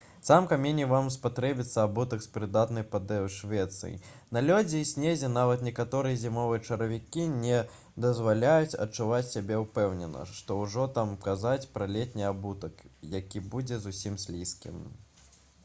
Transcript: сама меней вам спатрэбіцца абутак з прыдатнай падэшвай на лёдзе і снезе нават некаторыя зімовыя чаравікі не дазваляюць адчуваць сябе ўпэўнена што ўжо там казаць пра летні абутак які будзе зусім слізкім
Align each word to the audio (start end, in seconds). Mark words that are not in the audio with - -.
сама 0.27 0.51
меней 0.61 0.87
вам 0.91 1.07
спатрэбіцца 1.15 1.81
абутак 1.87 2.21
з 2.25 2.29
прыдатнай 2.37 2.85
падэшвай 2.93 3.91
на 4.37 4.41
лёдзе 4.45 4.79
і 4.83 4.87
снезе 4.91 5.29
нават 5.33 5.65
некаторыя 5.67 6.17
зімовыя 6.21 6.63
чаравікі 6.69 7.25
не 7.33 7.59
дазваляюць 8.07 8.79
адчуваць 8.87 9.29
сябе 9.35 9.61
ўпэўнена 9.65 10.25
што 10.39 10.57
ўжо 10.63 10.87
там 10.97 11.13
казаць 11.27 11.67
пра 11.75 11.91
летні 11.99 12.27
абутак 12.31 12.81
які 13.21 13.45
будзе 13.53 13.79
зусім 13.85 14.19
слізкім 14.25 14.81